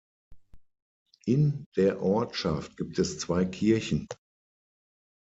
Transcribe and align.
In 1.27 1.67
der 1.75 2.01
Ortschaft 2.01 2.75
gibt 2.75 2.97
es 2.97 3.19
zwei 3.19 3.45
Kirchen. 3.45 4.07